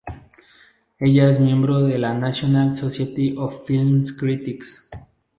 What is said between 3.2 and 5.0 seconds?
of Film Critics.